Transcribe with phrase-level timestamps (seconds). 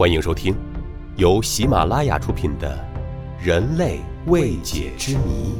[0.00, 0.56] 欢迎收听
[1.18, 2.74] 由喜马拉雅出品的
[3.46, 5.52] 《人类未解之谜》，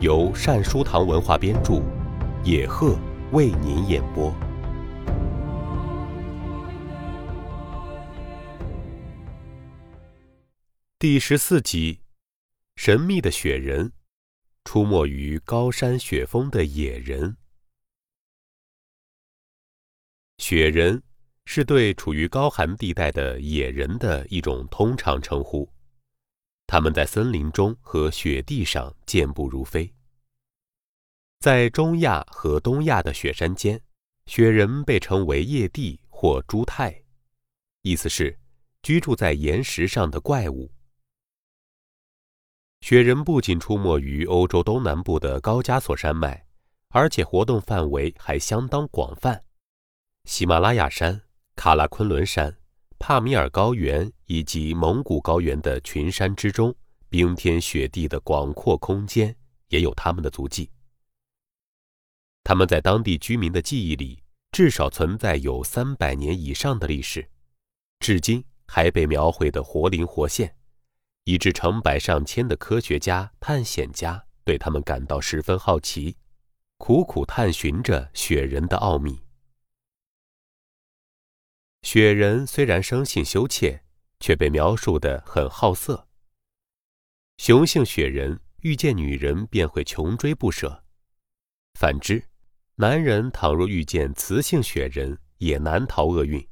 [0.00, 1.82] 由善书堂文化编著，
[2.44, 2.96] 野鹤
[3.32, 4.32] 为您演播。
[11.00, 12.02] 第十四集：
[12.76, 13.90] 神秘的雪人，
[14.62, 17.36] 出没于高山雪峰的野人。
[20.38, 21.02] 雪人
[21.46, 25.66] 是对处于高寒地带的野人的一种通常称呼，
[26.66, 29.90] 他们在森林中和雪地上健步如飞。
[31.38, 33.80] 在中亚和东亚的雪山间，
[34.26, 37.00] 雪人被称为叶地或朱泰，
[37.82, 38.36] 意思是
[38.82, 40.70] 居住在岩石上的怪物。
[42.80, 46.46] 雪人不仅出没于欧洲东南部的高加索山脉，
[46.88, 49.44] 而且活动范围还相当广泛。
[50.24, 51.22] 喜马拉雅山、
[51.56, 52.54] 喀拉昆仑山、
[52.98, 56.72] 帕米尔高原以及蒙古高原的群山之中，
[57.08, 59.34] 冰天雪地的广阔空间
[59.68, 60.70] 也有他们的足迹。
[62.44, 64.22] 他们在当地居民的记忆里，
[64.52, 67.28] 至少存在有三百年以上的历史，
[67.98, 70.54] 至今还被描绘得活灵活现，
[71.24, 76.16] 以致成百上千的科学家、探险家对他们感到十分好奇，
[76.78, 79.18] 苦苦探寻着雪人的奥秘。
[81.86, 83.80] 雪人虽然生性羞怯，
[84.18, 86.08] 却被描述得很好色。
[87.36, 90.82] 雄性雪人遇见女人便会穷追不舍，
[91.74, 92.24] 反之，
[92.74, 96.44] 男人倘若遇见雌性雪人，也难逃厄运。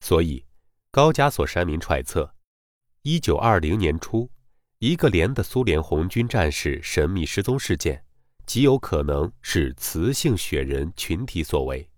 [0.00, 0.44] 所以，
[0.90, 2.34] 高加索山民揣测，
[3.02, 4.28] 一九二零年初，
[4.80, 8.04] 一个连的苏联红军战士神秘失踪事件，
[8.46, 11.88] 极有可能是雌性雪人群体所为。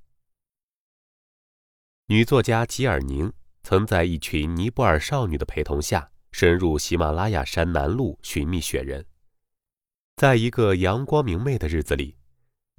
[2.09, 9.07] 女作家吉尔宁曾在一群尼泊尔少女的陪同下，深入喜马拉雅山南麓寻觅雪人。
[10.17, 12.19] 在一个阳光明媚的日子里，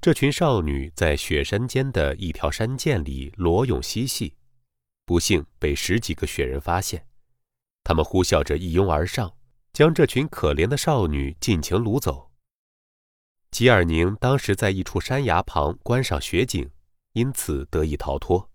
[0.00, 4.36] 这群少女在雪山间的一条山涧里裸泳嬉戏，
[5.04, 7.08] 不幸被十几个雪人发现。
[7.82, 9.36] 他们呼啸着一拥而上，
[9.72, 12.30] 将这群可怜的少女尽情掳走。
[13.50, 16.70] 吉尔宁当时在一处山崖旁观赏雪景，
[17.14, 18.52] 因此得以逃脱。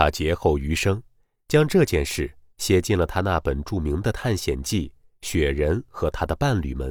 [0.00, 1.02] 他劫后余生，
[1.46, 4.90] 将这件事写进了他那本著名的探险记
[5.28, 6.90] 《雪人和他的伴侣们》。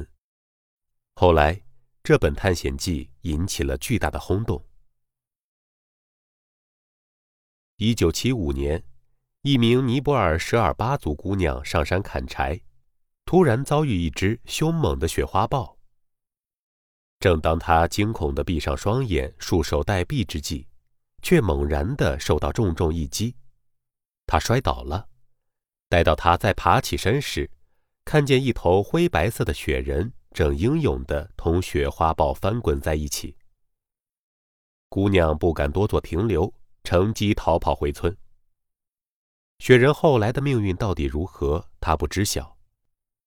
[1.16, 1.60] 后来，
[2.04, 4.64] 这本探险记引起了巨大的轰动。
[7.78, 8.80] 一九七五年，
[9.42, 12.60] 一名尼泊尔舍尔巴族姑娘上山砍柴，
[13.24, 15.76] 突然遭遇一只凶猛的雪花豹。
[17.18, 20.68] 正当她惊恐地闭上双眼、束手待毙之际，
[21.22, 23.36] 却猛然地受到重重一击，
[24.26, 25.08] 他摔倒了。
[25.88, 27.50] 待到他再爬起身时，
[28.04, 33.36] 看见一头灰白色的雪人正英勇地同雪花豹翻滚在一起。
[34.88, 36.52] 姑娘不敢多做停留，
[36.84, 38.16] 乘机逃跑回村。
[39.58, 42.56] 雪人后来的命运到底如何，她不知晓，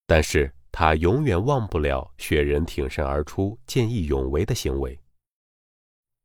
[0.07, 4.99] 但是她永远忘不了雪人挺身而出、见义勇为的行为。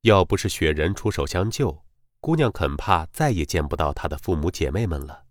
[0.02, 1.84] 要不是雪人出手相救，
[2.20, 5.26] 姑娘恐怕再也见不到她的父母姐妹们了。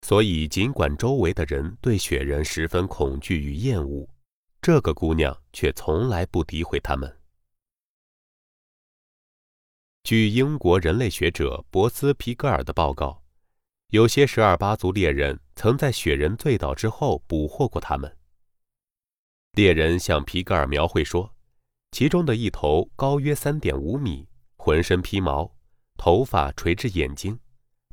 [0.00, 4.08] 所以，尽管周围的人对雪人十分恐惧与厌恶，
[4.62, 7.20] 这个姑娘却从来不诋毁他们。
[10.04, 13.22] 据英国人类学者博斯皮格尔的报告，
[13.88, 18.16] 有些十二八族猎人曾在雪人醉倒之后捕获过他们。
[19.52, 21.33] 猎人向皮格尔描绘说。
[21.94, 25.54] 其中的一头高约三点五米，浑身披毛，
[25.96, 27.38] 头发垂至眼睛，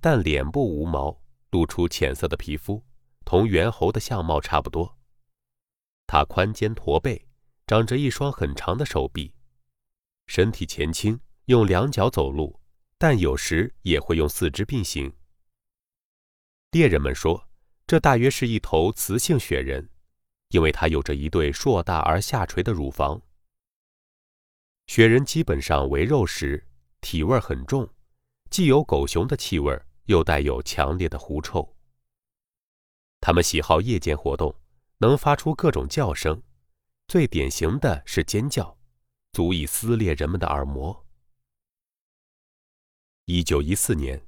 [0.02, 2.84] 但脸部无毛，露出浅色的皮肤，
[3.24, 4.98] 同猿猴的相貌差不多。
[6.08, 7.28] 它宽肩驼背，
[7.68, 9.32] 长着一双很长的手臂，
[10.26, 12.60] 身体前倾，用两脚走路，
[12.98, 15.14] 但有时也会用四肢并行。
[16.72, 17.48] 猎人们说，
[17.86, 19.88] 这大约是一头雌性雪人，
[20.50, 23.22] 因为它有着一对硕大而下垂的乳房。
[24.88, 26.68] 雪人基本上为肉食，
[27.00, 27.90] 体味很重，
[28.50, 31.76] 既有狗熊的气味，又带有强烈的狐臭。
[33.22, 34.54] 它们喜好夜间活动，
[34.98, 36.42] 能发出各种叫声，
[37.08, 38.78] 最典型的是尖叫，
[39.32, 41.06] 足以撕裂人们的耳膜。
[43.26, 44.26] 一九一四年，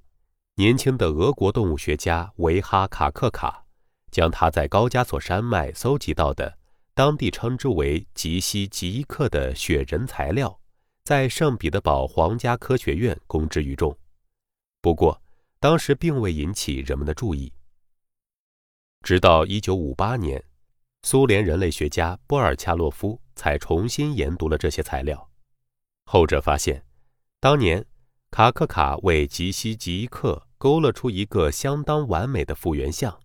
[0.55, 3.65] 年轻的俄国动物学家维哈卡克卡，
[4.11, 6.59] 将他在高加索山脉搜集到的。
[6.95, 10.59] 当地称之为吉西吉伊克的雪人材料，
[11.03, 13.97] 在圣彼得堡皇家科学院公之于众。
[14.79, 15.19] 不过，
[15.59, 17.51] 当时并未引起人们的注意。
[19.01, 20.43] 直到1958年，
[21.01, 25.29] 苏联人类学家波尔恰洛夫才重新研读了这些材料。
[26.05, 26.85] 后者发现，
[27.39, 27.83] 当年
[28.29, 33.19] 卡克卡为吉西吉伊克勾勒出一个相当完美的复原像。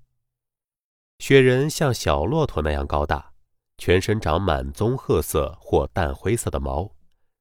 [1.19, 3.33] 雪人像小骆驼那样高大，
[3.79, 6.93] 全身长满棕褐色或淡灰色的毛，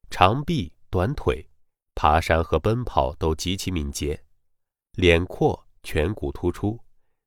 [0.09, 1.49] 长臂短腿，
[1.95, 4.23] 爬山和奔跑都极其敏捷，
[4.93, 6.79] 脸阔，颧骨突出，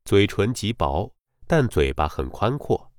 [0.04, 1.12] 嘴唇极薄，
[1.46, 2.92] 但嘴巴很宽阔。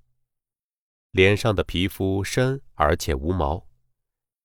[1.12, 3.66] 脸上的皮肤深而且无毛。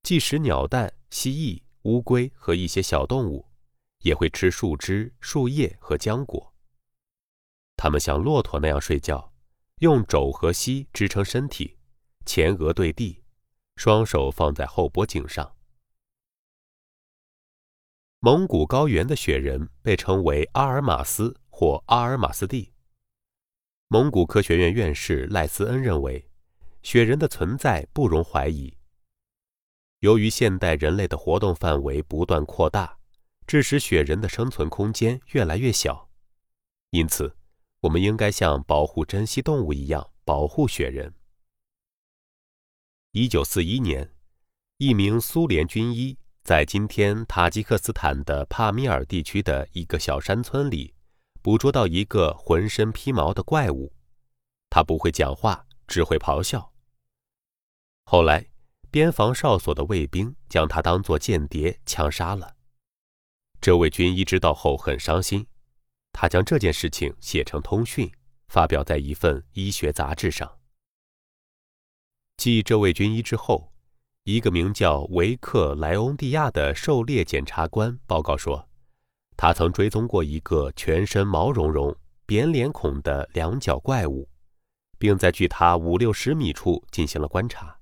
[0.03, 3.45] 即使鸟蛋、蜥蜴、乌龟和一些小动物，
[4.03, 6.55] 也会吃树枝、树叶和浆果。
[7.77, 9.33] 它们像骆驼那样睡觉，
[9.81, 11.77] 用肘和膝支撑身体，
[12.25, 13.23] 前额对地，
[13.77, 15.55] 双手放在后脖颈上。
[18.21, 22.73] 蒙古高原的雪人被称为阿尔马斯或阿尔马斯蒂。
[23.89, 26.27] 蒙古科学院院士赖斯恩认为，
[26.83, 28.79] 雪人的存在不容怀疑。
[29.99, 32.99] 由于现代人类的活动范围不断扩大，
[33.47, 36.09] 致使雪人的生存空间越来越小，
[36.91, 37.37] 因此，
[37.81, 41.15] 我们应该像保护珍稀动物一样保护雪人。
[43.13, 44.13] 一九四一年，
[44.79, 50.95] 一名苏联军医在今天塔吉克斯坦的帕米尔地区的一个小山村里，
[51.43, 53.93] 捕捉到一个浑身披毛的怪物，
[54.71, 56.73] 他不会讲话，只会咆哮。
[58.05, 58.49] 后来。
[58.89, 62.57] 边防哨所的卫兵将他当作间谍枪杀了。
[63.61, 65.47] 这位军医知道后很伤心，
[66.19, 68.11] 他将这件事情写成通讯，
[68.49, 70.51] 发表在一份医学杂志上。
[72.39, 73.71] 继这位军医之后，
[74.25, 78.67] 一个名叫维克莱翁蒂亚的狩猎检察官报告说，
[79.37, 84.27] 他曾追踪过一个全身毛茸茸、扁脸孔的两脚怪物，
[84.99, 87.79] 并在距他五六十米处进行了观察。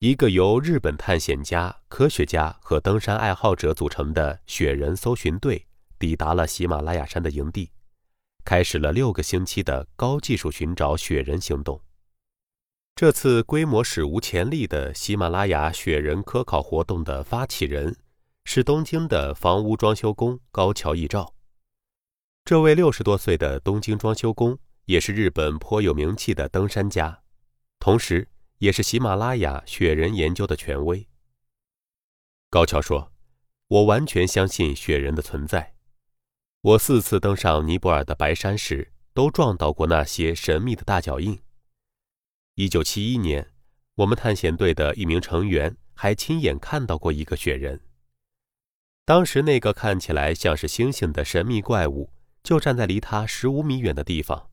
[0.00, 5.66] 一个由日本探险家、科学家和登山爱好者组成的雪人搜寻队
[5.98, 7.70] 抵达了喜马拉雅山的营地，
[8.44, 11.80] 开始了六个星期的高技术寻找雪人行动。
[12.94, 17.96] 这次规模史无前例的喜马拉雅雪人科考活动的发起人
[18.44, 21.34] 是东京的房屋装修工高桥义照。
[22.44, 27.22] 这位六十多岁的东京装修工也是日本颇有名气的登山家，
[27.78, 28.28] 同时。
[28.58, 31.06] 也是喜马拉雅雪人研究的权威。
[32.50, 33.12] 高桥说
[33.70, 35.76] ：“我完全相信雪人的存在。
[36.60, 41.40] 我四次登上尼泊尔的白山时，都撞到过那些神秘的大脚印。
[42.56, 43.52] 一九七一年，
[43.94, 47.80] 我们探险队的一名成员还亲眼看到过一个雪人。
[49.04, 52.10] 当时，那个看起来像是猩猩的神秘怪物
[52.42, 54.50] 就站在离他十五米远的地方。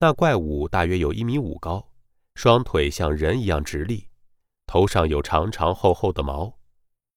[0.00, 1.90] 那怪物大约有一米五高。”
[2.34, 4.08] 双腿像人一样直立，
[4.66, 6.58] 头上有长长厚厚的毛。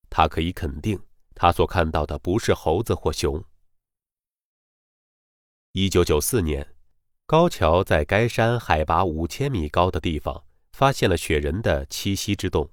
[0.08, 0.96] 他可以肯定，
[1.34, 3.44] 他所看到的不是猴子或熊。
[5.72, 6.74] 一九九四年，
[7.26, 12.70] 高桥在该山海拔五千米高的地方发现了雪人的栖息之洞。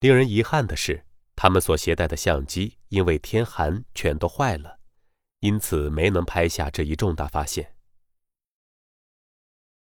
[0.00, 4.80] 令人遗憾的是，他们所携带的相机因为天寒全都坏了，
[5.40, 7.74] 因此没能拍下这一重大发现。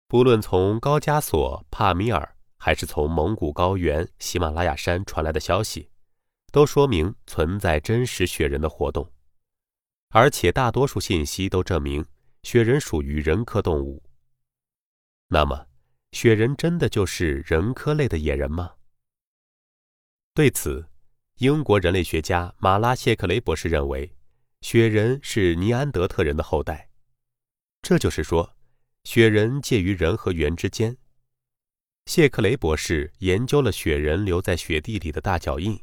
[0.06, 5.88] 不论从高加索、帕米尔，还是从蒙古高原、喜马拉雅山传来的消息，
[6.52, 9.10] 都说明存在真实雪人的活动，
[10.12, 12.04] 而且大多数信息都证明
[12.42, 14.02] 雪人属于人科动物。
[15.28, 15.66] 那么，
[16.12, 18.74] 雪人真的就是人科类的野人吗？
[20.34, 20.86] 对此，
[21.38, 24.14] 英国人类学家马拉谢克雷博士认为，
[24.60, 26.90] 雪人是尼安德特人的后代，
[27.82, 28.54] 这就是说。
[29.04, 30.96] 雪人介于人和猿之间。
[32.06, 35.82] 谢克雷博士研究了雪人留在雪地里的大脚印，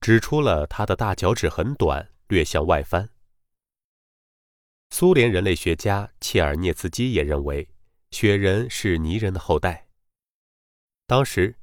[0.00, 3.10] 指出了他的大脚趾很短，略向外翻。
[4.90, 7.68] 苏联人类学家切尔涅茨基也认为，
[8.10, 9.88] 雪人是泥人的后代。
[11.06, 11.56] 当时，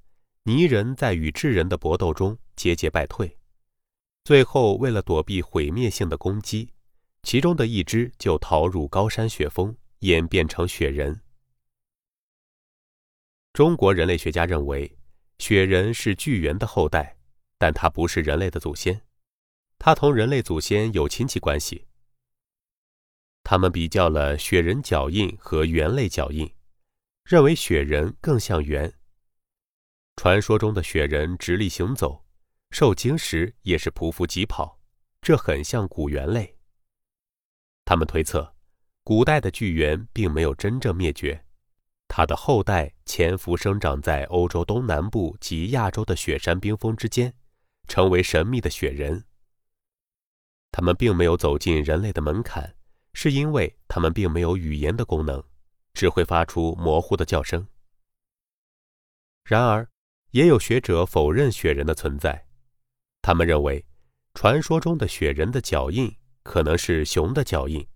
[0.44, 3.38] 泥人在与智人的搏斗中节节败退，
[4.24, 6.70] 最后为了躲避毁灭性的攻击，
[7.24, 9.76] 其中的一只就逃入高山雪峰。
[10.04, 11.22] 演变成雪人。
[13.54, 14.98] 中国人类学家认为，
[15.40, 17.16] 雪人是巨猿的后代，
[17.58, 19.02] 但它不是人类的祖先，
[19.80, 21.86] 它同人类祖先有亲戚关系。
[23.44, 26.52] 他们比较了雪人脚印和猿类脚印，
[27.26, 28.94] 认为雪人更像猿。
[30.16, 32.24] 传说中的雪人直立行走，
[32.72, 34.80] 受惊时也是匍匐疾跑，
[35.22, 36.56] 这很像古猿类。
[37.84, 38.56] 他们推测，
[39.04, 41.44] 古代的巨猿并没有真正灭绝，
[42.08, 47.34] 它的后代潜伏生长在欧洲东南部及亚洲的雪山冰峰之间，
[47.88, 49.26] 成为神秘的雪人。
[50.72, 52.73] 他们并没有走进人类的门槛，
[53.14, 55.44] 是因为他们并没有语言的功能，
[55.94, 57.68] 只会发出模糊的叫声。
[59.46, 59.88] 然而，
[60.32, 62.46] 也有学者否认雪人的存在，
[63.22, 63.86] 他们认为，
[64.34, 67.88] 传说中的雪人的脚印可能是熊的脚印，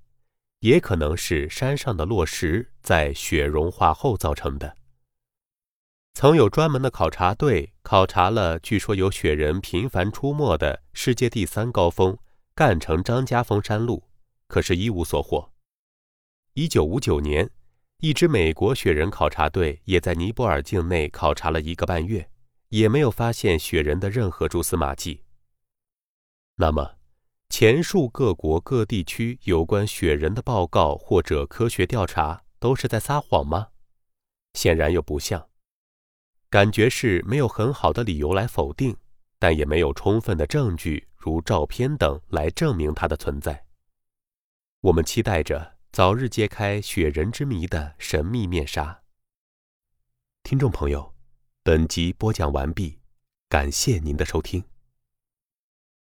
[0.59, 4.77] 也可能是山上的落石在雪融化后造成的。
[6.13, 12.17] 曾有专门的考察队考察了据说有雪人频繁出没的世界第三高峰。
[12.55, 14.06] 干城张家峰山路，
[14.48, 15.51] 可是一无所获。
[16.54, 17.50] 一九五九年，
[18.00, 22.30] 一支美国雪人考察队也在尼泊尔境内考察了一个半月，
[22.70, 25.24] 也没有发现雪人的任何蛛丝马迹。
[26.56, 26.96] 那么，
[27.50, 33.68] 前述各国各地区有关雪人的报告或者科学调查都是在撒谎吗？
[34.54, 35.48] 显然又不像。
[36.50, 38.96] 感觉是没有很好的理由来否定，
[39.38, 41.08] 但也没有充分的证据。
[41.16, 43.66] 如照片等来证明它的存在。
[44.88, 49.01] 我们期待着早日揭开雪人之谜的神秘面纱。
[50.44, 51.13] 听众朋友，
[51.62, 53.00] 本集播讲完毕，
[53.50, 54.63] 感谢您的收听。